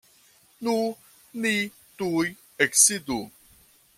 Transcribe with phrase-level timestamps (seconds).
[0.67, 0.71] Nu,
[1.43, 1.51] ni
[2.01, 2.25] tuj
[2.69, 3.21] eksidu.